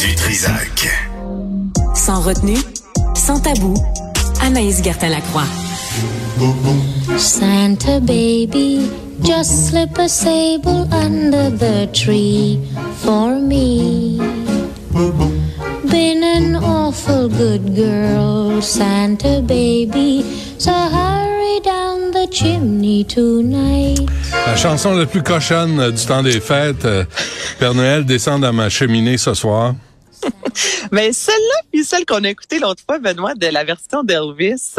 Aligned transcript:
Du 0.00 0.14
Trisac. 0.14 0.88
Sans 1.94 2.20
retenue, 2.20 2.58
sans 3.14 3.38
tabou, 3.40 3.74
Anaïs 4.40 4.82
Gertin-Lacroix. 4.82 5.46
Santa 7.16 8.00
baby, 8.00 8.90
just 9.22 9.68
slip 9.68 9.96
a 9.98 10.08
sable 10.08 10.88
under 10.92 11.50
the 11.50 11.88
tree 11.92 12.58
for 13.02 13.38
me. 13.38 14.20
Been 15.90 16.22
an 16.22 16.56
awful 16.56 17.28
good 17.28 17.74
girl, 17.76 18.60
Santa 18.62 19.42
baby, 19.42 20.22
so 20.58 20.72
hurry 20.72 21.60
down 21.60 22.10
the 22.10 22.26
chimney 22.30 23.04
tonight. 23.04 24.08
La 24.46 24.56
chanson 24.56 24.94
la 24.96 25.06
plus 25.06 25.22
cochonne 25.22 25.90
du 25.90 26.06
temps 26.06 26.22
des 26.22 26.40
fêtes, 26.40 26.84
euh, 26.84 27.04
Père 27.58 27.74
Noël 27.74 28.04
descend 28.04 28.40
dans 28.40 28.52
ma 28.52 28.68
cheminée 28.70 29.18
ce 29.18 29.34
soir. 29.34 29.74
Mais 30.92 31.12
celle-là, 31.12 31.60
puis 31.72 31.84
celle 31.84 32.04
qu'on 32.06 32.22
a 32.24 32.28
écoutée 32.28 32.58
l'autre 32.58 32.82
fois, 32.88 32.98
Benoît, 32.98 33.34
de 33.34 33.46
la 33.46 33.64
version 33.64 34.02
d'Elvis, 34.02 34.74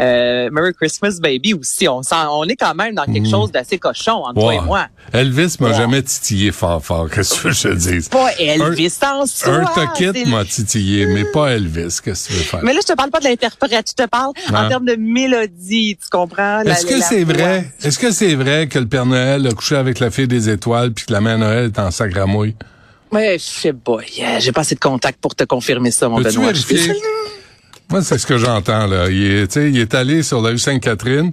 euh, 0.00 0.48
Merry 0.50 0.72
Christmas 0.74 1.18
Baby 1.20 1.54
aussi, 1.54 1.88
on, 1.88 2.02
sent, 2.02 2.14
on 2.30 2.44
est 2.44 2.56
quand 2.56 2.74
même 2.74 2.94
dans 2.94 3.04
quelque 3.04 3.28
chose 3.28 3.52
d'assez 3.52 3.78
cochon 3.78 4.24
entre 4.24 4.40
toi 4.40 4.54
et 4.54 4.60
moi. 4.60 4.86
Elvis 5.12 5.56
m'a 5.60 5.72
jamais 5.72 6.02
titillé 6.02 6.52
fort 6.52 6.84
fort, 6.84 7.08
qu'est-ce 7.14 7.40
que 7.40 7.50
je 7.50 7.68
te 7.68 7.74
dis? 7.74 8.08
Pas 8.08 8.30
Elvis 8.38 8.94
en 9.02 9.26
soi. 9.26 9.54
Un 9.54 9.64
toquette 9.66 10.26
m'a 10.26 10.44
titillé, 10.44 11.06
mais 11.06 11.24
pas 11.24 11.52
Elvis, 11.52 11.98
qu'est-ce 12.02 12.28
que 12.28 12.32
tu 12.32 12.38
veux 12.38 12.44
faire? 12.44 12.60
Mais 12.62 12.72
là, 12.72 12.80
je 12.82 12.92
te 12.92 12.96
parle 12.96 13.10
pas 13.10 13.20
de 13.20 13.24
l'interprète, 13.24 13.90
je 13.96 14.02
te 14.04 14.08
parle 14.08 14.32
Ah. 14.52 14.64
en 14.64 14.68
termes 14.68 14.86
de 14.86 14.96
mélodie, 14.96 15.96
tu 16.00 16.08
comprends? 16.10 16.60
Est-ce 16.62 16.86
que 16.86 17.00
c'est 17.00 17.24
vrai? 17.24 17.72
Est-ce 17.82 17.98
que 17.98 18.10
c'est 18.10 18.34
vrai 18.34 18.66
que 18.68 18.78
le 18.78 18.86
Père 18.86 19.06
Noël 19.06 19.46
a 19.46 19.50
couché 19.52 19.76
avec 19.76 19.98
la 19.98 20.10
fille 20.10 20.28
des 20.28 20.48
étoiles 20.48 20.92
puis 20.92 21.06
que 21.06 21.12
la 21.12 21.20
mère 21.20 21.38
Noël 21.38 21.66
est 21.66 21.78
en 21.78 21.90
sacramouille? 21.90 22.54
Ouais, 23.12 23.36
je 23.38 23.44
sais 23.44 23.72
pas. 23.72 23.98
Yeah, 24.16 24.38
J'ai 24.38 24.52
pas 24.52 24.62
assez 24.62 24.74
de 24.74 24.80
contact 24.80 25.18
pour 25.20 25.34
te 25.34 25.44
confirmer 25.44 25.90
ça, 25.90 26.08
mon 26.08 26.20
Benoît. 26.20 26.46
vérifier? 26.52 26.94
Moi, 27.90 28.00
c'est 28.02 28.16
ce 28.16 28.26
que 28.26 28.38
j'entends, 28.38 28.86
là. 28.86 29.10
Il 29.10 29.22
est, 29.22 29.56
il 29.56 29.78
est 29.78 29.94
allé 29.94 30.22
sur 30.22 30.40
la 30.40 30.50
rue 30.50 30.58
Sainte-Catherine. 30.58 31.30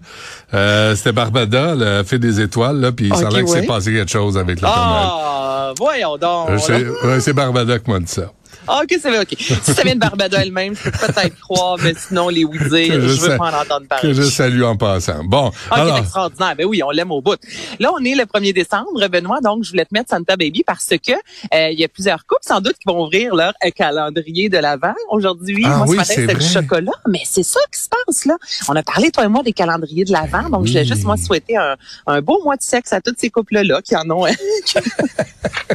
Euh, 0.54 0.94
c'était 0.94 1.14
Barbada, 1.14 1.74
la 1.74 2.04
fille 2.04 2.20
des 2.20 2.42
étoiles, 2.42 2.82
là, 2.82 2.92
puis 2.92 3.10
ça 3.10 3.28
a 3.28 3.30
Ok, 3.30 3.34
l'air 3.34 3.46
que 3.46 3.50
s'est 3.52 3.62
passé 3.66 3.94
quelque 3.94 4.12
chose 4.12 4.38
avec 4.38 4.62
Noël. 4.62 4.74
Ah, 4.78 5.74
voyons 5.78 6.18
donc. 6.18 6.50
Euh, 6.50 6.58
c'est 6.60 6.86
ouais, 7.08 7.20
c'est 7.22 7.32
Barbada 7.34 7.80
qui 7.80 7.90
m'a 7.90 8.00
dit 8.00 8.08
ça. 8.12 8.30
Ah, 8.68 8.82
OK, 8.84 8.90
c'est 9.02 9.10
vrai, 9.10 9.20
OK. 9.22 9.36
Si 9.38 9.74
ça 9.74 9.84
vient 9.84 9.96
de 9.96 10.00
Barbada 10.00 10.42
elle-même, 10.44 10.76
je 10.76 10.84
peux 10.84 10.92
peut-être 10.92 11.40
croire, 11.40 11.78
mais 11.84 11.94
sinon, 11.96 12.30
les 12.30 12.44
oui 12.44 12.58
je 12.60 13.20
veux 13.22 13.38
pas 13.38 13.52
en 13.52 13.62
entendre 13.62 13.88
parler. 13.88 14.10
Que 14.10 14.14
je 14.14 14.24
salue 14.24 14.62
en 14.64 14.78
passant. 14.78 15.24
Bon, 15.24 15.52
Ah, 15.72 15.82
alors, 15.82 15.98
extraordinaire. 15.98 16.56
Ben 16.56 16.66
oui, 16.66 16.84
on 16.84 16.92
l'aime 16.92 17.12
au 17.12 17.22
bout. 17.22 17.40
Là, 17.80 17.92
on 17.94 18.04
est 18.04 18.16
le 18.16 18.26
1er 18.26 18.54
décembre, 18.54 19.08
Benoît, 19.08 19.40
donc 19.42 19.64
je 19.64 19.72
voulais 19.72 19.86
te 19.86 19.94
mettre 19.94 20.10
Santa 20.10 20.36
Baby 20.38 20.64
parce 20.66 20.88
que 20.88 21.12
euh, 21.14 21.70
il 21.72 21.80
y 21.80 21.84
a 21.84 21.88
plusieurs 21.88 22.26
couples, 22.26 22.42
sans 22.46 22.62
doute, 22.62 22.74
qui 22.74 22.88
vont 22.88 23.04
ouvrir 23.06 23.34
leur 23.36 23.54
euh, 23.66 23.70
calendrier 23.72 24.50
de 24.50 24.58
l'Avent 24.58 24.94
aujourd'hui. 25.10 25.64
Ah 25.66 25.78
moi, 25.78 25.86
oui, 25.88 25.94
ce 25.94 25.98
matin, 25.98 26.14
c'était 26.16 26.36
du 26.36 26.46
chocolat, 26.48 26.92
mais 27.08 27.22
c'est 27.26 27.44
ça 27.44 27.60
qui 27.74 27.80
se 27.80 27.88
passe, 27.90 28.26
là. 28.26 28.38
On 28.68 28.76
a 28.76 28.84
parlé, 28.84 29.10
toi 29.12 29.24
et 29.26 29.28
moi, 29.28 29.42
des 29.44 29.54
calendriers 29.54 30.06
de 30.06 30.12
l'Avent, 30.12 30.50
donc 30.50 30.66
je 30.66 30.72
voulais 30.72 30.86
juste, 30.86 31.04
moi, 31.06 31.18
souhaiter 31.18 31.58
un, 31.58 31.76
un 32.08 32.22
beau 32.22 32.42
mois 32.44 32.56
de 32.56 32.62
sexe 32.62 32.94
à 32.94 33.02
tous 33.02 33.14
ces 33.18 33.30
couples-là 33.30 33.82
qui 33.82 33.96
en 33.96 34.10
ont, 34.12 34.26
as-tu, 34.26 34.80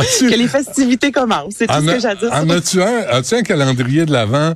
que 0.00 0.34
les 0.34 0.48
festivités 0.48 1.12
commencent. 1.12 1.54
C'est 1.58 1.66
tout 1.66 1.74
ce 1.74 1.86
que 1.94 2.00
j'ai 2.00 2.06
à 2.08 2.14
dire. 2.14 2.30
en 2.32 2.48
as-tu 2.50 2.82
un, 2.82 3.00
as-tu 3.10 3.34
un 3.34 3.42
calendrier 3.42 4.06
de 4.06 4.12
l'Avent 4.12 4.54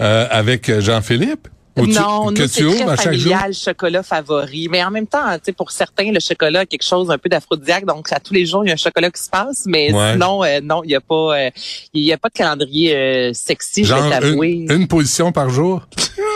euh, 0.00 0.26
avec 0.30 0.80
Jean-Philippe? 0.80 1.48
Ou 1.78 1.86
tu- 1.86 1.92
non, 1.92 2.34
que 2.34 2.46
c'est 2.48 2.64
très 2.64 2.96
familial, 2.96 3.54
chocolat 3.54 4.02
favori. 4.02 4.68
Mais 4.70 4.82
en 4.84 4.90
même 4.90 5.06
temps, 5.06 5.24
tu 5.34 5.40
sais, 5.46 5.52
pour 5.52 5.70
certains, 5.70 6.10
le 6.12 6.18
chocolat 6.20 6.60
a 6.60 6.66
quelque 6.66 6.84
chose 6.84 7.10
un 7.10 7.16
peu 7.16 7.28
d'aphrodisiaque. 7.28 7.86
Donc, 7.86 8.12
à 8.12 8.18
tous 8.18 8.34
les 8.34 8.44
jours, 8.44 8.64
il 8.64 8.68
y 8.68 8.70
a 8.70 8.74
un 8.74 8.76
chocolat 8.76 9.10
qui 9.10 9.22
se 9.22 9.30
passe. 9.30 9.64
Mais 9.66 9.90
Ouais. 9.92 10.12
sinon, 10.12 10.42
euh, 10.44 10.60
non, 10.62 10.82
il 10.84 10.88
n'y 10.88 10.94
a 10.96 11.00
pas, 11.00 11.38
euh, 11.38 11.50
il 11.94 12.02
y 12.02 12.12
a 12.12 12.18
pas 12.18 12.28
de 12.28 12.34
calendrier 12.34 12.94
euh, 12.96 13.30
sexy, 13.32 13.84
je 13.84 13.88
Genre 13.90 14.02
vais 14.02 14.10
t'avouer. 14.10 14.48
une, 14.68 14.72
une 14.72 14.88
position 14.88 15.30
par 15.32 15.48
jour? 15.48 15.82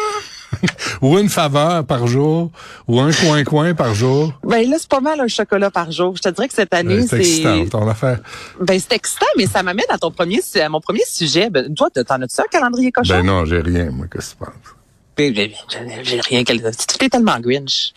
ou 1.03 1.19
une 1.19 1.29
faveur 1.29 1.85
par 1.85 2.07
jour? 2.07 2.51
Ou 2.89 3.01
un 3.01 3.13
coin-coin 3.13 3.75
par 3.75 3.95
jour? 3.95 4.33
Ben 4.45 4.69
là, 4.69 4.77
c'est 4.79 4.89
pas 4.89 5.01
mal 5.01 5.21
un 5.21 5.29
chocolat 5.29 5.71
par 5.71 5.91
jour. 5.91 6.17
Je 6.17 6.23
te 6.23 6.29
dirais 6.29 6.49
que 6.49 6.55
cette 6.55 6.75
année, 6.75 6.97
Ben, 6.97 7.07
c'est 7.09 7.19
excitant, 7.19 7.67
ton 7.67 7.89
affaire. 7.89 8.21
ben 8.61 8.79
c'est 8.79 8.95
excitant, 8.95 9.27
mais 9.37 9.47
ça 9.47 9.63
m'amène 9.63 9.85
à 9.89 9.99
ton 9.99 10.11
premier, 10.11 10.41
à 10.63 10.69
mon 10.69 10.81
premier 10.81 11.05
sujet. 11.07 11.51
Ben, 11.51 11.73
toi, 11.75 11.89
t'en 11.91 12.23
as-tu 12.23 12.41
un 12.41 12.45
calendrier 12.51 12.93
cochon? 12.93 13.15
Ben 13.15 13.23
non, 13.27 13.45
j'ai 13.45 13.61
rien, 13.61 13.91
moi, 13.91 14.07
qu'est-ce 14.13 14.35
que 14.35 14.39
tu 14.41 14.45
penses? 14.45 14.75
Ben, 15.17 15.33
ben, 15.33 15.49
ben, 15.73 16.01
J'ai 16.03 16.21
rien. 16.21 16.43
Tu 16.45 17.05
es 17.05 17.09
tellement 17.09 17.39
Grinch. 17.39 17.93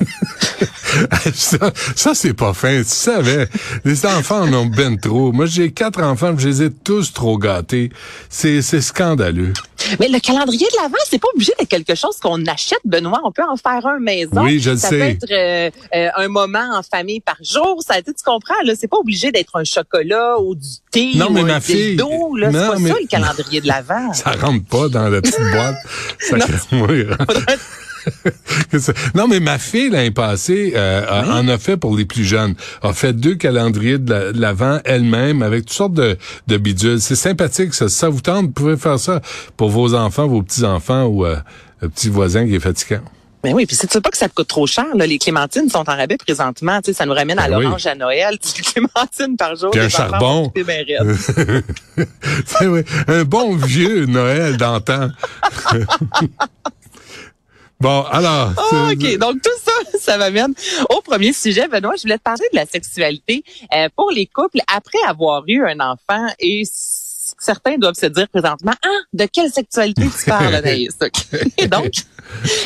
ça, 1.34 1.72
ça 1.94 2.14
c'est 2.14 2.34
pas 2.34 2.52
fin. 2.54 2.78
Tu 2.82 2.88
savais, 2.88 3.48
les 3.84 4.06
enfants 4.06 4.42
en 4.42 4.52
ont 4.52 4.66
ben 4.66 4.98
trop. 4.98 5.32
Moi, 5.32 5.46
j'ai 5.46 5.72
quatre 5.72 6.02
enfants, 6.02 6.34
je 6.38 6.48
les 6.48 6.62
ai 6.64 6.70
tous 6.70 7.12
trop 7.12 7.38
gâtés. 7.38 7.90
C'est, 8.28 8.62
c'est 8.62 8.80
scandaleux. 8.80 9.52
Mais 10.00 10.08
le 10.08 10.18
calendrier 10.18 10.66
de 10.66 10.76
l'Avent, 10.82 10.94
c'est 11.08 11.18
pas 11.20 11.28
obligé 11.34 11.52
d'être 11.58 11.68
quelque 11.68 11.94
chose 11.94 12.16
qu'on 12.20 12.44
achète, 12.46 12.80
Benoît. 12.84 13.20
On 13.24 13.30
peut 13.32 13.42
en 13.48 13.56
faire 13.56 13.86
un 13.86 13.98
maison. 13.98 14.42
Oui, 14.44 14.58
je 14.60 14.70
le 14.70 14.76
ça 14.76 14.88
sais. 14.88 14.98
peut 14.98 15.04
être 15.04 15.30
euh, 15.30 15.70
euh, 15.94 16.08
un 16.16 16.28
moment 16.28 16.70
en 16.74 16.82
famille 16.82 17.20
par 17.20 17.36
jour. 17.42 17.82
Ça, 17.86 18.00
tu 18.02 18.12
comprends, 18.24 18.54
là. 18.64 18.72
C'est 18.78 18.88
pas 18.88 18.96
obligé 18.98 19.30
d'être 19.32 19.56
un 19.56 19.64
chocolat 19.64 20.38
ou 20.40 20.54
du 20.54 20.66
thé 20.90 21.12
Non, 21.14 21.26
ou 21.28 21.30
mais 21.32 21.40
un 21.42 21.44
ma 21.44 21.60
fille- 21.60 21.90
dildo, 21.96 22.36
là. 22.36 22.50
C'est 22.50 22.58
non, 22.58 22.72
pas 22.72 22.78
mais- 22.78 22.90
ça, 22.90 22.96
le 23.00 23.06
calendrier 23.06 23.60
de 23.60 23.66
l'Avent. 23.68 24.12
Ça 24.14 24.32
rentre 24.32 24.64
pas 24.64 24.88
dans 24.88 25.08
la 25.08 25.20
petite 25.20 25.38
boîte. 25.52 25.76
Ça- 26.20 26.36
Non. 26.72 26.86
Non, 29.14 29.26
mais 29.28 29.40
ma 29.40 29.58
fille, 29.58 29.90
l'année 29.90 30.10
passée, 30.10 30.72
euh, 30.76 31.04
en 31.24 31.46
a 31.48 31.58
fait 31.58 31.76
pour 31.76 31.96
les 31.96 32.04
plus 32.04 32.24
jeunes. 32.24 32.54
A 32.82 32.92
fait 32.92 33.12
deux 33.12 33.34
calendriers 33.34 33.98
de 33.98 34.10
la- 34.12 34.32
de 34.32 34.40
l'Avent 34.40 34.80
elle-même 34.84 35.42
avec 35.42 35.62
toutes 35.66 35.72
sortes 35.76 35.94
de, 35.94 36.16
de 36.46 36.56
bidules. 36.56 37.00
C'est 37.00 37.16
sympathique, 37.16 37.74
ça. 37.74 37.88
Si 37.88 37.96
ça 37.96 38.08
vous 38.08 38.20
tente, 38.20 38.46
vous 38.46 38.52
pouvez 38.52 38.76
faire 38.76 38.98
ça 38.98 39.20
pour 39.56 39.70
vos 39.70 39.94
enfants, 39.94 40.26
vos 40.26 40.42
petits-enfants 40.42 41.04
ou 41.04 41.24
euh, 41.26 41.36
le 41.80 41.88
petit 41.88 42.08
voisin 42.08 42.46
qui 42.46 42.54
est 42.54 42.60
fatigant. 42.60 43.00
Mais 43.44 43.52
oui, 43.52 43.64
puis 43.66 43.76
c'est 43.76 44.00
pas 44.00 44.10
que 44.10 44.16
ça 44.16 44.28
te 44.28 44.34
coûte 44.34 44.48
trop 44.48 44.66
cher, 44.66 44.86
là. 44.96 45.06
Les 45.06 45.18
clémentines 45.18 45.68
sont 45.68 45.78
en 45.88 45.94
rabais 45.96 46.16
présentement. 46.16 46.80
Tu 46.80 46.86
sais, 46.90 46.94
ça 46.98 47.06
nous 47.06 47.12
ramène 47.12 47.38
à 47.38 47.48
Ben 47.48 47.58
oui. 47.58 47.64
l'orange 47.64 47.86
à 47.86 47.94
Noël. 47.94 48.38
Tu 48.42 48.48
sais, 48.48 48.62
clémentines 48.62 49.36
par 49.36 49.54
jour. 49.54 49.70
Puis 49.70 49.80
un 49.80 49.88
charbon. 49.88 50.52
Un 53.08 53.24
bon 53.24 53.54
vieux 53.56 54.06
Noël 54.06 54.56
d'antan. 54.56 55.10
bon, 57.80 58.02
alors. 58.02 58.52
Ah, 58.56 58.90
OK. 58.92 59.18
Donc, 59.18 59.42
tout 59.42 59.50
ça, 59.64 59.72
ça 59.98 60.18
m'amène 60.18 60.54
au 60.90 61.00
premier 61.00 61.32
sujet. 61.32 61.68
Benoît, 61.68 61.94
je 61.96 62.02
voulais 62.02 62.18
te 62.18 62.22
parler 62.22 62.46
de 62.52 62.56
la 62.56 62.66
sexualité 62.66 63.44
euh, 63.74 63.88
pour 63.96 64.10
les 64.10 64.26
couples 64.26 64.60
après 64.74 64.98
avoir 65.06 65.42
eu 65.46 65.64
un 65.66 65.80
enfant 65.80 66.26
et 66.38 66.64
certains 67.38 67.76
doivent 67.78 67.94
se 67.94 68.06
dire 68.06 68.28
présentement, 68.28 68.72
ah, 68.84 68.88
de 69.12 69.26
quelle 69.26 69.50
sexualité 69.50 70.02
tu 70.18 70.24
parles, 70.30 70.54
Anaïs? 70.54 70.96
Et 71.58 71.66
donc, 71.68 71.92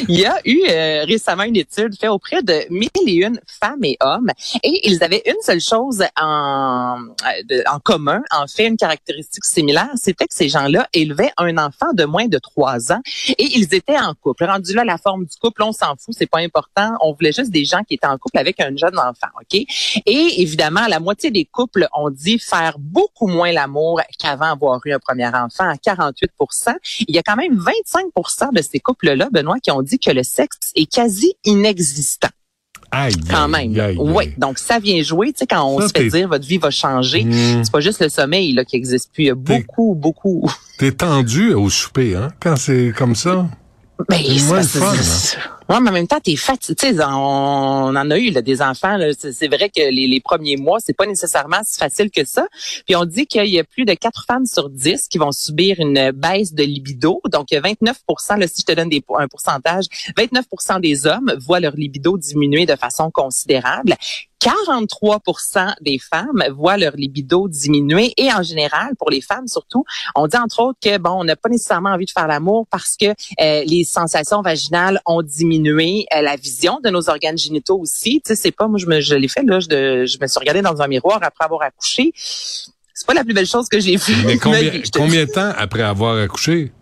il 0.09 0.19
y 0.19 0.25
a 0.27 0.39
eu 0.45 0.63
euh, 0.69 1.05
récemment 1.05 1.43
une 1.45 1.57
étude 1.57 1.95
faite 1.99 2.11
auprès 2.11 2.43
de 2.43 2.65
mille 2.71 2.89
et 3.07 3.13
une 3.27 3.41
femmes 3.61 3.85
et 3.85 3.97
hommes 4.01 4.31
et 4.63 4.89
ils 4.89 5.03
avaient 5.05 5.23
une 5.27 5.41
seule 5.43 5.61
chose 5.61 6.03
en, 6.21 6.97
euh, 7.01 7.43
de- 7.49 7.63
en 7.71 7.79
commun, 7.79 8.23
en 8.31 8.47
fait, 8.47 8.67
une 8.67 8.77
caractéristique 8.77 9.45
similaire, 9.45 9.91
c'était 9.97 10.27
que 10.27 10.35
ces 10.35 10.49
gens-là 10.49 10.89
élevaient 10.93 11.33
un 11.37 11.57
enfant 11.59 11.93
de 11.93 12.05
moins 12.05 12.27
de 12.27 12.39
trois 12.39 12.93
ans 12.93 13.01
et 13.29 13.45
ils 13.59 13.75
étaient 13.75 13.99
en 13.99 14.15
couple. 14.15 14.45
Rendu 14.45 14.73
là, 14.75 14.85
la 14.85 14.97
forme 14.99 15.25
du 15.27 15.37
couple, 15.39 15.63
on 15.63 15.73
s'en 15.73 15.95
fout, 15.97 16.15
c'est 16.17 16.27
pas 16.31 16.39
important. 16.41 16.93
On 17.03 17.13
voulait 17.13 17.33
juste 17.33 17.51
des 17.51 17.65
gens 17.65 17.83
qui 17.87 17.95
étaient 17.95 18.07
en 18.07 18.19
couple 18.19 18.39
avec 18.39 18.61
un 18.61 18.75
jeune 18.77 18.99
enfant, 18.99 19.29
OK? 19.41 19.55
Et 20.07 20.43
évidemment, 20.43 20.87
la 20.89 21.01
moitié 21.01 21.31
des 21.31 21.45
couples 21.45 21.87
ont 21.93 22.11
dit 22.11 22.39
faire 22.39 22.77
beaucoup 22.79 23.27
moins 23.27 23.53
l'amour 23.53 24.01
qu'avant 24.19 24.50
avoir 24.53 24.81
eu 24.85 24.93
un 24.93 24.99
premier 24.99 25.29
enfant, 25.29 25.69
à 25.69 25.77
48 25.77 26.31
Il 27.09 27.15
y 27.15 27.19
a 27.19 27.23
quand 27.23 27.37
même 27.37 27.59
25 27.59 28.53
de 28.53 28.63
ces 28.63 28.81
couples-là, 28.81 29.29
Benoît, 29.33 29.59
qui 29.61 29.71
ont 29.71 29.83
dit 29.83 29.99
que 29.99 30.11
le 30.11 30.23
sexe 30.23 30.59
est 30.75 30.87
quasi 30.87 31.35
inexistant, 31.45 32.29
Aïe, 32.93 33.15
quand 33.31 33.49
même. 33.49 33.79
aïe, 33.79 33.97
Oui, 33.99 34.35
donc 34.37 34.59
ça 34.59 34.79
vient 34.79 35.01
jouer, 35.03 35.33
tu 35.33 35.39
sais, 35.39 35.47
quand 35.47 35.65
on 35.65 35.81
Ça, 35.81 35.89
se 35.89 35.93
fait 35.93 36.09
dire 36.09 36.29
votre 36.29 36.47
vie 36.47 36.59
va 36.59 36.71
changer. 36.71 37.25
Mmh. 37.25 37.65
C'est 37.65 37.73
pas 37.73 37.81
juste 37.81 38.01
le 38.01 38.09
sommeil 38.09 38.53
là 38.53 38.65
qui 38.65 38.77
existe 38.77 39.13
plus. 39.13 39.25
Il 39.25 39.27
y 39.27 39.31
a 39.31 39.35
beaucoup, 39.35 39.95
beaucoup. 39.95 40.51
T'es 40.79 40.93
tendu 40.93 41.55
au 41.55 41.71
souper, 41.71 42.17
hein, 42.17 42.31
quand 42.41 42.57
c'est 42.57 42.93
comme 42.97 43.15
ça? 43.15 43.47
Ben, 44.09 44.19
C'est 44.63 45.39
Ouais, 45.71 45.79
mais 45.81 45.91
en 45.91 45.93
même 45.93 46.09
temps, 46.09 46.19
t'es 46.19 46.35
fatigué. 46.35 46.99
On, 47.01 47.91
on 47.91 47.97
en 47.97 48.11
a 48.11 48.19
eu 48.19 48.33
des 48.33 48.61
enfants. 48.61 48.99
C'est 49.17 49.47
vrai 49.47 49.69
que 49.69 49.81
les, 49.81 50.21
premiers 50.21 50.57
mois, 50.57 50.79
c'est 50.81 50.97
pas 50.97 51.07
nécessairement 51.07 51.61
si 51.63 51.79
facile 51.79 52.11
que 52.11 52.25
ça. 52.25 52.49
Puis 52.87 52.97
on 52.97 53.05
dit 53.05 53.25
qu'il 53.27 53.47
y 53.47 53.61
a 53.61 53.63
plus 53.63 53.85
de 53.85 53.95
4 53.95 54.25
femmes 54.27 54.47
sur 54.47 54.69
10 54.69 55.07
qui 55.07 55.19
vont 55.19 55.31
subir 55.31 55.79
une 55.79 56.11
baisse 56.11 56.55
de 56.55 56.65
libido. 56.65 57.21
Donc, 57.31 57.53
il 57.53 57.55
y 57.55 57.57
a 57.57 57.61
29 57.61 57.97
là, 58.37 58.49
si 58.49 58.63
je 58.63 58.67
te 58.67 58.73
donne 58.73 58.91
un 59.17 59.29
pourcentage, 59.29 59.85
29% 60.19 60.81
des 60.81 61.07
hommes 61.07 61.33
voient 61.39 61.61
leur 61.61 61.77
libido 61.77 62.19
diminuer 62.19 62.67
de 62.67 62.75
façon 62.75 63.13
considérable. 63.13 63.95
43% 64.41 65.75
des 65.81 65.99
femmes 65.99 66.43
voient 66.57 66.77
leur 66.77 66.97
libido 66.97 67.49
diminuer 67.49 68.13
et 68.17 68.33
en 68.33 68.43
général, 68.43 68.95
pour 68.99 69.11
les 69.11 69.21
femmes 69.21 69.47
surtout, 69.49 69.85
on 70.15 70.27
dit 70.27 70.37
entre 70.37 70.61
autres 70.61 70.79
que 70.83 70.99
bon, 70.99 71.11
on 71.11 71.25
n'a 71.25 71.37
pas 71.37 71.49
nécessairement 71.49 71.91
envie 71.91 72.07
de 72.07 72.11
faire 72.11 72.27
l'amour 72.27 72.67
parce 72.71 72.97
que 73.01 73.07
euh, 73.07 73.65
les 73.67 73.85
sensations 73.85 74.43
vaginales 74.43 75.01
ont 75.07 75.23
diminué, 75.23 76.07
euh, 76.17 76.23
la 76.23 76.37
vision 76.37 76.81
de 76.83 76.91
nos 76.91 77.09
organes 77.09 77.39
génitaux 77.39 77.79
aussi. 77.79 78.23
Tu 78.25 78.35
sais, 78.35 78.37
c'est 78.37 78.51
pas 78.53 78.67
moi 78.69 78.79
je 78.79 78.87
me 78.87 79.01
je 79.01 79.15
l'ai 79.15 79.29
fait 79.29 79.43
là, 79.45 79.61
je, 79.61 79.69
de- 79.69 80.05
je 80.07 80.19
me 80.21 80.27
suis 80.27 80.39
regardée 80.39 80.63
dans 80.63 80.81
un 80.81 80.87
miroir 80.89 81.19
après 81.23 81.45
avoir 81.45 81.63
accouché. 81.63 82.13
c'est 82.15 83.07
pas 83.07 83.15
la 83.15 83.25
plus 83.25 83.35
belle 83.35 83.47
chose 83.47 83.67
que 83.69 83.81
j'ai 83.81 83.97
vue. 83.97 84.15
Mais 84.27 84.39
combien, 84.43 84.71
combien 84.95 85.25
de 85.25 85.31
temps 85.31 85.53
après 85.57 85.83
avoir 85.83 86.17
accouché? 86.19 86.73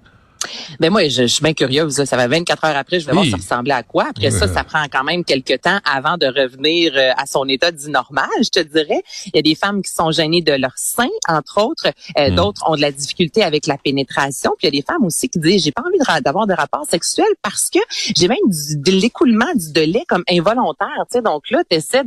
Ben 0.81 0.91
moi, 0.91 1.09
je, 1.09 1.25
suis 1.27 1.43
bien 1.43 1.55
curieuse. 1.55 2.05
Ça 2.05 2.17
va 2.17 2.29
24 2.29 2.65
heures 2.65 2.77
après, 2.77 3.01
je 3.01 3.07
vais 3.07 3.13
voir 3.13 3.25
ça 3.27 3.37
ressemblait 3.37 3.75
à 3.75 3.83
quoi. 3.83 4.07
Après 4.11 4.31
ça, 4.31 4.49
ça 4.49 4.65
prend 4.65 4.85
quand 4.91 5.05
même 5.05 5.25
quelques 5.25 5.61
temps 5.61 5.79
avant 5.85 6.17
de 6.17 6.27
revenir 6.27 6.93
euh, 6.97 7.11
à 7.17 7.27
son 7.27 7.49
état 7.49 7.71
dit 7.71 7.91
normal, 7.91 8.29
je 8.43 8.51
te 8.51 8.61
dirais. 8.61 9.03
Il 9.27 9.33
y 9.35 9.39
a 9.39 9.43
des 9.43 9.55
femmes 9.55 9.83
qui 9.83 9.93
sont 9.93 10.11
gênées 10.11 10.43
de 10.43 10.53
leur 10.53 10.73
sein, 10.77 11.09
entre 11.29 11.63
autres. 11.63 11.89
Euh, 12.19 12.31
hmm. 12.31 12.35
D'autres 12.35 12.63
ont 12.69 12.77
de 12.77 12.81
la 12.81 12.93
difficulté 12.93 13.43
avec 13.43 13.67
la 13.67 13.77
pénétration. 13.77 14.53
Puis 14.59 14.69
il 14.69 14.75
y 14.75 14.79
a 14.79 14.81
des 14.81 14.87
femmes 14.87 15.05
aussi 15.05 15.29
qui 15.29 15.39
disent, 15.39 15.65
j'ai 15.65 15.73
pas 15.73 15.83
envie 15.83 16.23
d'avoir 16.23 16.47
de 16.47 16.55
rapport 16.55 16.85
sexuel 16.89 17.27
parce 17.43 17.71
que 17.71 17.81
j'ai 18.17 18.29
même 18.29 18.39
de 18.49 18.93
l'écoulement 18.93 19.53
du 19.55 19.73
lait 19.87 20.05
comme 20.09 20.25
involontaire. 20.31 20.89
Tu 21.11 21.19
sais, 21.19 21.23
donc 21.23 21.51
là, 21.51 21.63
tu 21.69 21.77
essaies 21.77 22.05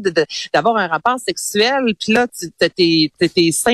d'avoir 0.53 0.77
un 0.77 0.87
rapport 0.87 1.17
sexuel, 1.19 1.93
puis 1.99 2.13
là, 2.13 2.27
tu 2.27 2.49
tes, 2.51 3.11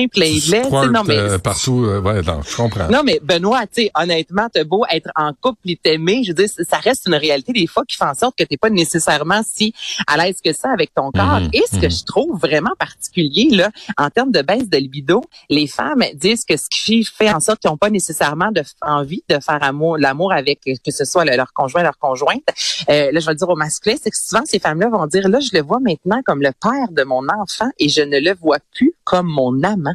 pleins 0.08 0.34
de 0.34 0.50
lait. 0.50 0.88
Non, 0.90 1.04
mais, 1.04 1.16
euh, 1.16 1.38
partout, 1.38 1.84
ouais, 1.84 2.22
non, 2.22 2.40
je 2.42 2.56
comprends. 2.56 2.88
Non, 2.88 3.02
mais 3.04 3.20
Benoît, 3.22 3.66
tu 3.66 3.82
sais, 3.82 3.90
honnêtement, 3.94 4.47
t'as 4.52 4.64
beau 4.64 4.84
être 4.90 5.10
en 5.14 5.32
couple 5.32 5.70
et 5.70 5.76
t'aimer, 5.76 6.22
je 6.24 6.30
veux 6.30 6.34
dire, 6.34 6.48
ça 6.48 6.78
reste 6.78 7.06
une 7.06 7.14
réalité 7.14 7.52
des 7.52 7.66
fois 7.66 7.84
qui 7.86 7.96
fait 7.96 8.04
en 8.04 8.14
sorte 8.14 8.36
que 8.36 8.44
t'es 8.44 8.56
pas 8.56 8.70
nécessairement 8.70 9.42
si 9.44 9.74
à 10.06 10.16
l'aise 10.16 10.36
que 10.44 10.52
ça 10.52 10.70
avec 10.70 10.94
ton 10.94 11.10
corps. 11.10 11.40
Mhm, 11.40 11.50
et 11.52 11.62
ce 11.70 11.76
que 11.76 11.86
mhm. 11.86 11.90
je 11.90 12.04
trouve 12.04 12.38
vraiment 12.38 12.72
particulier, 12.78 13.50
là, 13.50 13.70
en 13.96 14.10
termes 14.10 14.32
de 14.32 14.42
baisse 14.42 14.68
de 14.68 14.78
libido, 14.78 15.22
les 15.48 15.66
femmes 15.66 16.04
disent 16.14 16.44
que 16.44 16.56
ce 16.56 16.66
qui 16.70 17.04
fait 17.04 17.30
en 17.30 17.40
sorte 17.40 17.60
qu'ils 17.60 17.70
n'ont 17.70 17.76
pas 17.76 17.90
nécessairement 17.90 18.50
de, 18.52 18.62
envie 18.82 19.22
de 19.28 19.38
faire 19.40 19.62
amour, 19.62 19.98
l'amour 19.98 20.32
avec 20.32 20.60
que 20.64 20.90
ce 20.90 21.04
soit 21.04 21.24
leur 21.24 21.52
conjoint, 21.52 21.82
leur 21.82 21.98
conjointe. 21.98 22.42
Euh, 22.88 23.10
là, 23.12 23.20
je 23.20 23.26
vais 23.26 23.32
le 23.32 23.38
dire 23.38 23.48
au 23.48 23.56
masculin, 23.56 23.96
c'est 24.02 24.10
que 24.10 24.16
souvent 24.16 24.42
ces 24.44 24.58
femmes-là 24.58 24.88
vont 24.88 25.06
dire, 25.06 25.28
là, 25.28 25.40
je 25.40 25.50
le 25.52 25.62
vois 25.62 25.80
maintenant 25.80 26.20
comme 26.24 26.42
le 26.42 26.52
père 26.60 26.90
de 26.90 27.02
mon 27.04 27.22
enfant 27.28 27.70
et 27.78 27.88
je 27.88 28.02
ne 28.02 28.18
le 28.18 28.34
vois 28.34 28.58
plus 28.74 28.94
comme 29.04 29.26
mon 29.26 29.62
amant. 29.62 29.94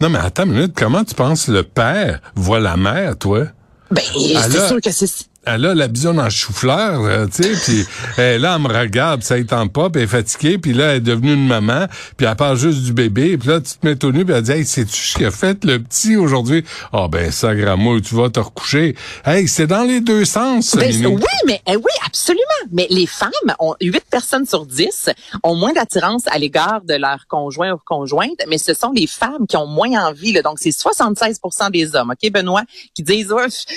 Non, 0.00 0.08
mais 0.08 0.18
attends 0.18 0.44
une 0.44 0.52
minute, 0.52 0.74
comment 0.76 1.04
tu 1.04 1.14
penses 1.14 1.48
le 1.48 1.62
père 1.62 2.20
voit 2.34 2.60
la 2.60 2.76
mère, 2.76 3.18
toi? 3.18 3.46
Ben, 3.90 4.02
c'est 4.14 4.66
sûr 4.68 4.80
que 4.80 4.90
c'est 4.90 5.26
elle 5.46 5.66
a 5.66 5.74
la 5.74 5.88
bisoune 5.88 6.18
en 6.20 6.30
chou-fleur, 6.30 7.02
euh, 7.02 7.26
tu 7.26 7.42
sais, 7.42 7.64
puis 7.64 7.86
elle, 8.16 8.42
là, 8.42 8.56
elle 8.56 8.62
me 8.62 8.68
regarde, 8.68 9.22
ça 9.22 9.38
y 9.38 9.46
tente 9.46 9.72
pas, 9.72 9.90
puis 9.90 10.00
elle 10.00 10.08
est 10.08 10.10
fatiguée, 10.10 10.58
puis 10.58 10.72
là, 10.72 10.90
elle 10.90 10.96
est 10.96 11.00
devenue 11.00 11.34
une 11.34 11.46
maman, 11.46 11.86
puis 12.16 12.26
elle 12.26 12.36
parle 12.36 12.56
juste 12.56 12.82
du 12.82 12.92
bébé, 12.92 13.36
puis 13.36 13.48
là, 13.48 13.60
tu 13.60 13.74
te 13.74 13.86
mets 13.86 14.04
au 14.04 14.12
nu, 14.12 14.24
puis 14.24 14.34
elle 14.34 14.42
dit, 14.42 14.52
hey, 14.52 14.64
sais-tu 14.64 14.96
ce 14.96 15.14
qu'il 15.16 15.26
a 15.26 15.30
fait, 15.30 15.64
le 15.64 15.78
petit, 15.78 16.16
aujourd'hui? 16.16 16.64
Ah, 16.92 17.02
oh, 17.04 17.08
ben, 17.08 17.30
ça, 17.30 17.54
grand 17.54 17.74
tu 18.00 18.14
vas 18.14 18.30
te 18.30 18.40
recoucher. 18.40 18.96
Hey, 19.24 19.48
c'est 19.48 19.66
dans 19.66 19.84
les 19.84 20.00
deux 20.00 20.24
sens, 20.24 20.74
ben, 20.76 21.06
Oui, 21.06 21.22
mais, 21.46 21.60
eh 21.66 21.76
oui, 21.76 21.92
absolument. 22.06 22.42
Mais 22.72 22.86
les 22.90 23.06
femmes, 23.06 23.30
ont, 23.58 23.74
8 23.80 24.04
personnes 24.10 24.46
sur 24.46 24.66
10 24.66 25.10
ont 25.42 25.54
moins 25.54 25.72
d'attirance 25.72 26.22
à 26.26 26.38
l'égard 26.38 26.80
de 26.82 26.94
leur 26.94 27.26
conjoint 27.28 27.72
ou 27.72 27.78
conjointe, 27.84 28.38
mais 28.48 28.58
ce 28.58 28.74
sont 28.74 28.92
les 28.92 29.06
femmes 29.06 29.46
qui 29.48 29.56
ont 29.56 29.66
moins 29.66 30.08
envie, 30.08 30.32
là. 30.32 30.42
Donc, 30.42 30.58
c'est 30.58 30.70
76% 30.70 31.70
des 31.70 31.94
hommes, 31.94 32.10
OK, 32.10 32.32
Benoît, 32.32 32.62
qui 32.94 33.02
disent, 33.02 33.34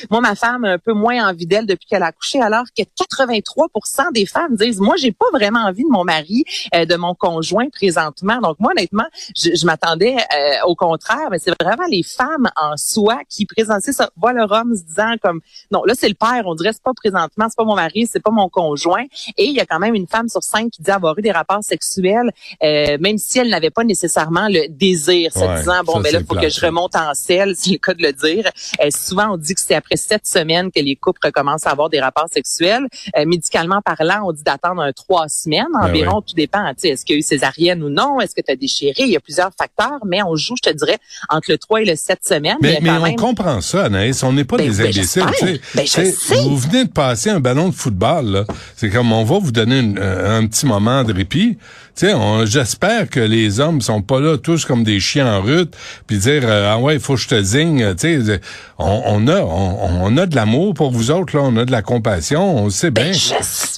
moi, 0.09 0.21
ma 0.21 0.35
femme 0.35 0.63
a 0.63 0.73
un 0.73 0.77
peu 0.77 0.93
moins 0.93 1.27
envie 1.27 1.45
depuis 1.65 1.87
qu'elle 1.87 2.03
a 2.03 2.07
accouché, 2.07 2.41
alors 2.41 2.65
que 2.77 2.83
83 2.97 3.67
des 4.13 4.25
femmes 4.25 4.55
disent, 4.55 4.79
moi, 4.79 4.95
j'ai 4.97 5.11
pas 5.11 5.25
vraiment 5.33 5.61
envie 5.61 5.83
de 5.83 5.89
mon 5.89 6.03
mari, 6.03 6.43
euh, 6.75 6.85
de 6.85 6.95
mon 6.95 7.13
conjoint 7.13 7.69
présentement. 7.69 8.39
Donc, 8.41 8.59
moi, 8.59 8.71
honnêtement, 8.71 9.05
je, 9.35 9.65
m'attendais 9.65 10.15
euh, 10.15 10.65
au 10.65 10.75
contraire, 10.75 11.27
mais 11.31 11.39
c'est 11.39 11.51
vraiment 11.61 11.85
les 11.89 12.03
femmes 12.03 12.49
en 12.55 12.77
soi 12.77 13.19
qui 13.29 13.45
présentaient 13.45 13.93
ça, 13.93 14.09
voient 14.15 14.33
leur 14.33 14.51
homme 14.51 14.75
se 14.75 14.83
disant 14.83 15.15
comme, 15.21 15.41
non, 15.71 15.83
là, 15.85 15.93
c'est 15.97 16.09
le 16.09 16.15
père, 16.15 16.43
on 16.45 16.55
dirait, 16.55 16.73
c'est 16.73 16.83
pas 16.83 16.93
présentement, 16.93 17.47
c'est 17.49 17.57
pas 17.57 17.63
mon 17.63 17.75
mari, 17.75 18.07
c'est 18.11 18.21
pas 18.21 18.31
mon 18.31 18.49
conjoint. 18.49 19.05
Et 19.37 19.45
il 19.45 19.53
y 19.53 19.59
a 19.59 19.65
quand 19.65 19.79
même 19.79 19.95
une 19.95 20.07
femme 20.07 20.29
sur 20.29 20.43
cinq 20.43 20.71
qui 20.71 20.81
dit 20.81 20.91
avoir 20.91 21.17
eu 21.17 21.21
des 21.21 21.31
rapports 21.31 21.63
sexuels, 21.63 22.31
euh, 22.63 22.97
même 22.99 23.17
si 23.17 23.39
elle 23.39 23.49
n'avait 23.49 23.69
pas 23.69 23.83
nécessairement 23.83 24.47
le 24.49 24.67
désir, 24.69 25.31
se 25.33 25.57
disant, 25.59 25.83
bon, 25.83 25.99
mais 25.99 26.11
ben 26.11 26.19
là, 26.19 26.25
faut 26.27 26.35
que 26.35 26.49
je 26.49 26.65
remonte 26.65 26.95
en 26.95 27.13
selle, 27.13 27.55
c'est 27.57 27.71
le 27.71 27.77
cas 27.77 27.93
de 27.93 28.03
le 28.03 28.13
dire. 28.13 28.49
souvent, 28.91 29.33
on 29.33 29.37
dit 29.37 29.53
que 29.53 29.61
c'est 29.61 29.75
après 29.75 29.97
sept 29.97 30.25
semaines 30.25 30.71
que 30.71 30.79
les 30.79 30.95
couples 30.95 31.19
recommencent 31.23 31.46
à 31.47 31.71
avoir 31.71 31.89
des 31.89 31.99
rapports 31.99 32.27
sexuels. 32.31 32.87
Euh, 33.17 33.25
médicalement 33.25 33.81
parlant, 33.81 34.27
on 34.27 34.31
dit 34.31 34.43
d'attendre 34.43 34.81
un 34.81 34.91
trois 34.91 35.27
semaines 35.27 35.65
ben 35.73 35.89
environ. 35.89 36.21
Tout 36.21 36.35
dépend. 36.35 36.65
Est-ce 36.67 37.05
qu'il 37.05 37.15
y 37.15 37.17
a 37.17 37.19
eu 37.19 37.23
césarienne 37.23 37.83
ou 37.83 37.89
non? 37.89 38.19
Est-ce 38.19 38.35
que 38.35 38.41
tu 38.41 38.51
as 38.51 38.55
déchiré? 38.55 39.03
Il 39.03 39.09
y 39.09 39.15
a 39.15 39.19
plusieurs 39.19 39.51
facteurs, 39.57 39.99
mais 40.05 40.21
on 40.23 40.35
joue, 40.35 40.55
je 40.57 40.69
te 40.69 40.75
dirais, 40.75 40.97
entre 41.29 41.51
le 41.51 41.57
3 41.57 41.81
et 41.81 41.85
le 41.85 41.95
7 41.95 42.19
semaines. 42.23 42.57
Mais, 42.61 42.79
on 42.89 43.15
comprend 43.15 43.61
ça, 43.61 43.85
Anaïs. 43.85 44.23
On 44.23 44.33
n'est 44.33 44.43
pas 44.43 44.57
ben 44.57 44.67
des 44.67 44.81
imbéciles. 44.81 45.23
Ben, 45.75 45.85
vous 46.43 46.57
venez 46.57 46.85
de 46.85 46.89
passer 46.89 47.29
un 47.29 47.39
ballon 47.39 47.69
de 47.69 47.73
football. 47.73 48.45
C'est 48.75 48.89
comme 48.89 49.11
on 49.11 49.23
va 49.23 49.39
vous 49.39 49.51
donner 49.51 49.79
un 49.79 50.45
petit 50.47 50.65
moment 50.65 51.03
de 51.03 51.13
répit. 51.13 51.57
J'espère 52.45 53.09
que 53.09 53.19
les 53.19 53.59
hommes 53.59 53.81
sont 53.81 54.01
pas 54.01 54.19
là 54.19 54.37
tous 54.37 54.65
comme 54.65 54.83
des 54.83 54.99
chiens 54.99 55.27
en 55.37 55.41
route, 55.41 55.75
puis 56.05 56.17
dire 56.17 56.43
euh, 56.45 56.71
ah 56.71 56.79
ouais, 56.79 56.99
faut 56.99 57.15
que 57.15 57.21
je 57.21 57.27
te 57.27 57.41
zigne. 57.41 57.95
On, 58.77 59.01
on 59.05 59.27
a 59.27 59.41
on, 59.41 60.17
a 60.17 60.25
de 60.25 60.35
l'amour 60.35 60.73
pour 60.73 60.91
vous 60.91 61.11
autres 61.11 61.37
on 61.39 61.57
a 61.57 61.65
de 61.65 61.71
la 61.71 61.81
compassion, 61.81 62.57
on 62.57 62.69
sait 62.69 62.91
bien. 62.91 63.11
Ben, 63.11 63.13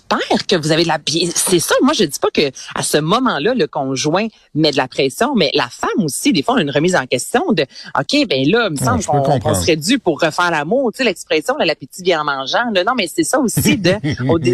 j'espère 0.10 0.48
que 0.48 0.56
vous 0.56 0.72
avez 0.72 0.84
de 0.84 0.88
la 0.88 1.00
c'est 1.36 1.60
ça, 1.60 1.76
moi 1.82 1.94
je 1.94 2.04
dis 2.04 2.20
pas 2.20 2.30
que 2.34 2.52
à 2.76 2.84
ce 2.84 2.98
moment-là 2.98 3.54
le 3.54 3.68
conjoint 3.68 4.28
met 4.56 4.72
de 4.72 4.78
la 4.78 4.88
pression, 4.88 5.36
mais 5.36 5.52
la 5.54 5.68
femme 5.70 6.04
aussi 6.04 6.34
des 6.34 6.44
fois 6.44 6.58
a 6.58 6.62
une 6.62 6.72
remise 6.72 6.96
en 6.96 7.06
question 7.06 7.52
de 7.52 7.64
OK, 7.98 8.28
ben 8.28 8.48
là, 8.50 8.68
il 8.70 8.72
me 8.72 8.76
semble 8.78 9.04
qu'on 9.04 9.56
serait 9.56 9.76
dû 9.76 10.00
pour 10.00 10.22
refaire 10.22 10.52
l'amour, 10.52 10.92
tu 10.92 10.98
sais 10.98 11.04
l'expression 11.04 11.56
l'appétit 11.58 12.04
vient 12.04 12.22
en 12.22 12.24
mangeant. 12.24 12.72
non 12.72 12.94
mais 12.96 13.08
c'est 13.08 13.24
ça 13.24 13.40
aussi 13.40 13.78
de 13.78 13.94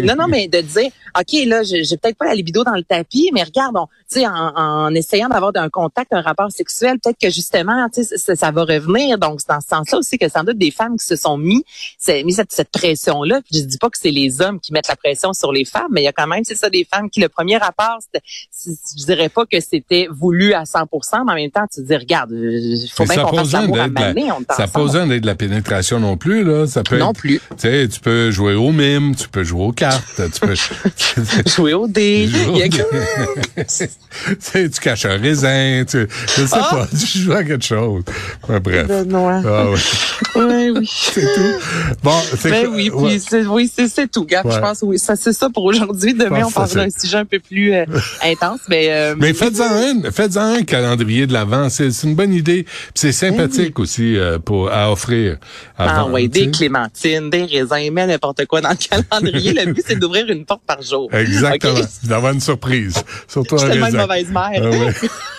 non 0.02 0.14
non 0.16 0.28
mais 0.28 0.48
de 0.48 0.60
dire 0.60 0.90
OK, 1.18 1.46
là 1.46 1.62
j'ai 1.62 1.96
peut-être 1.96 2.16
pas 2.16 2.26
la 2.26 2.34
libido 2.34 2.64
dans 2.64 2.74
le 2.74 2.84
tapis, 2.84 3.30
mais 3.32 3.42
regarde, 3.42 3.76
tu 4.10 4.20
sais 4.20 4.26
en, 4.26 4.32
en, 4.32 4.94
essayant 4.94 5.28
d'avoir 5.28 5.52
un 5.54 5.68
contact, 5.68 6.12
un 6.12 6.20
rapport 6.20 6.50
sexuel, 6.50 6.98
peut-être 6.98 7.18
que 7.20 7.30
justement, 7.30 7.88
tu 7.88 8.04
sais 8.04 8.34
ça, 8.34 8.50
va 8.50 8.62
revenir. 8.62 9.18
Donc 9.18 9.40
c'est 9.40 9.48
dans 9.48 9.60
ce 9.60 9.68
sens-là 9.68 9.98
aussi 9.98 10.18
que 10.18 10.28
sans 10.28 10.44
doute 10.44 10.58
des 10.58 10.70
femmes 10.70 10.96
qui 10.98 11.06
se 11.06 11.16
sont 11.16 11.38
mis, 11.38 11.64
mis 12.24 12.32
cette, 12.32 12.52
cette 12.52 12.70
pression-là. 12.70 13.40
Je 13.52 13.60
dis 13.60 13.78
pas 13.78 13.90
que 13.90 13.98
c'est 13.98 14.10
les 14.10 14.40
hommes 14.40 14.60
qui 14.60 14.72
mettent 14.72 14.88
la 14.88 14.96
pression 14.96 15.32
sur 15.32 15.45
les 15.52 15.64
femmes, 15.64 15.88
mais 15.90 16.02
il 16.02 16.04
y 16.04 16.08
a 16.08 16.12
quand 16.12 16.26
même, 16.26 16.44
c'est 16.44 16.54
ça, 16.54 16.70
des 16.70 16.86
femmes 16.90 17.10
qui, 17.10 17.20
le 17.20 17.28
premier 17.28 17.56
rapport, 17.56 17.98
je 18.64 19.04
dirais 19.04 19.28
pas 19.28 19.44
que 19.46 19.60
c'était 19.60 20.08
voulu 20.10 20.52
à 20.52 20.64
100% 20.64 20.86
mais 21.24 21.32
en 21.32 21.34
même 21.34 21.50
temps, 21.50 21.66
tu 21.72 21.82
te 21.82 21.86
dis, 21.86 21.96
regarde, 21.96 22.30
il 22.32 22.84
euh, 22.84 22.86
faut 22.92 23.04
bien 23.04 23.22
qu'on 23.22 23.36
fasse 23.36 23.52
l'amour 23.52 23.78
à 23.80 23.88
maner, 23.88 24.30
on 24.32 24.40
Ça 24.54 24.66
pas 24.66 24.82
besoin 24.82 25.06
d'être 25.06 25.22
de 25.22 25.26
la 25.26 25.34
pénétration 25.34 26.00
non 26.00 26.16
plus, 26.16 26.44
là. 26.44 26.66
Ça 26.66 26.82
peut 26.82 26.98
non 26.98 27.12
plus. 27.12 27.40
Tu 27.50 27.54
sais, 27.58 27.88
tu 27.88 28.00
peux 28.00 28.30
jouer 28.30 28.54
au 28.54 28.72
mime, 28.72 29.14
tu 29.14 29.28
peux 29.28 29.44
jouer 29.44 29.64
aux 29.64 29.72
cartes, 29.72 30.04
tu 30.16 30.40
peux... 30.40 30.54
jouer 31.46 31.74
au 31.74 31.86
dé. 31.86 32.28
tu 34.52 34.70
caches 34.80 35.06
un 35.06 35.18
raisin, 35.18 35.84
tu, 35.88 36.06
je 36.36 36.46
sais 36.46 36.56
ah! 36.56 36.68
pas, 36.70 36.86
tu 36.86 37.18
joues 37.18 37.32
à 37.32 37.44
quelque 37.44 37.64
chose. 37.64 38.02
bref. 38.48 38.90
Ah, 38.90 39.70
ouais. 39.70 39.78
Ouais, 40.70 40.78
oui. 40.80 40.90
c'est 41.12 41.34
tout. 41.34 41.96
Bon, 42.02 42.18
c'est 42.38 42.50
ben 42.50 42.66
oui, 42.68 42.90
puis 42.90 43.20
c'est, 43.20 43.46
oui, 43.46 43.70
c'est, 43.72 44.10
tout, 44.10 44.24
Gab. 44.24 44.50
Je 44.50 44.58
pense, 44.58 44.82
oui, 44.82 44.98
ça, 44.98 45.16
c'est 45.16 45.32
ça 45.32 45.48
pour 45.50 45.64
aujourd'hui. 45.64 46.14
Demain, 46.14 46.44
on 46.46 46.50
parlera 46.50 46.86
d'un 46.86 46.90
sujet 46.90 47.18
un 47.18 47.24
peu 47.24 47.38
plus 47.38 47.74
euh, 47.74 47.84
intense, 48.22 48.60
mais. 48.68 48.88
Euh, 48.90 49.14
mais 49.18 49.32
faites-en 49.32 49.64
un, 49.64 50.10
faites-en 50.10 50.56
un 50.56 50.62
calendrier 50.62 51.26
de 51.26 51.32
l'avant. 51.32 51.68
C'est, 51.68 51.90
c'est 51.90 52.06
une 52.06 52.14
bonne 52.14 52.32
idée. 52.32 52.64
Puis 52.64 52.92
c'est 52.94 53.12
sympathique 53.12 53.76
ben 53.76 53.82
aussi 53.82 54.16
euh, 54.16 54.38
pour 54.38 54.70
à 54.70 54.90
offrir. 54.90 55.38
Avant, 55.78 56.08
ah 56.08 56.12
oui, 56.12 56.28
des 56.28 56.50
clémentines, 56.50 57.30
des 57.30 57.44
raisins, 57.44 57.90
mais 57.92 58.06
n'importe 58.06 58.46
quoi 58.46 58.60
dans 58.60 58.70
le 58.70 58.76
calendrier. 58.76 59.52
le 59.52 59.72
but, 59.72 59.84
c'est 59.86 59.98
d'ouvrir 59.98 60.28
une 60.28 60.44
porte 60.44 60.62
par 60.66 60.82
jour. 60.82 61.08
Exactement. 61.12 61.80
D'avoir 62.04 62.32
une 62.32 62.40
surprise. 62.40 62.94
Surtout 63.28 63.56
Je 63.56 63.62
suis 63.62 63.70
tellement 63.70 63.88
une 63.88 63.96
mauvaise 63.96 64.30
mère. 64.30 64.62
Ah 64.62 65.06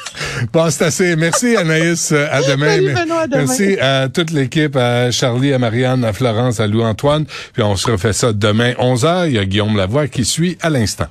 Bon, 0.53 0.69
c'est 0.69 0.85
assez. 0.85 1.15
Merci 1.15 1.55
Anaïs. 1.55 2.11
À 2.11 2.41
demain. 2.41 2.79
Merci 3.31 3.77
à 3.79 4.09
toute 4.09 4.31
l'équipe, 4.31 4.75
à 4.75 5.11
Charlie, 5.11 5.53
à 5.53 5.59
Marianne, 5.59 6.03
à 6.03 6.13
Florence, 6.13 6.59
à 6.59 6.67
Louis-Antoine. 6.67 7.25
Puis 7.53 7.63
on 7.63 7.75
se 7.75 7.91
refait 7.91 8.13
ça 8.13 8.33
demain 8.33 8.71
11h. 8.73 9.27
Il 9.27 9.33
y 9.33 9.39
a 9.39 9.45
Guillaume 9.45 9.75
Lavoie 9.75 10.07
qui 10.07 10.25
suit 10.25 10.57
à 10.61 10.69
l'instant. 10.69 11.07